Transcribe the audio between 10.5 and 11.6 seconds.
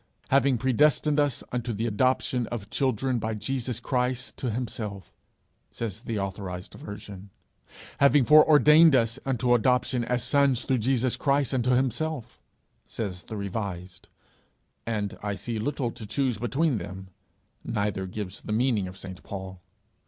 through Jesus Christ